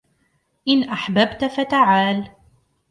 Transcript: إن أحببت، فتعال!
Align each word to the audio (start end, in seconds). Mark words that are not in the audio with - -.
إن 0.67 0.83
أحببت، 0.83 1.45
فتعال! 1.57 2.31